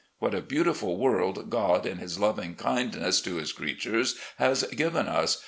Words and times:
What 0.17 0.33
a 0.33 0.41
beautiful 0.41 0.97
world 0.97 1.51
God, 1.51 1.85
in 1.85 1.99
His 1.99 2.17
loving 2.17 2.55
kindness 2.55 3.21
to 3.21 3.35
His 3.35 3.51
creatures, 3.51 4.15
has 4.37 4.63
given 4.75 5.07
us 5.07 5.37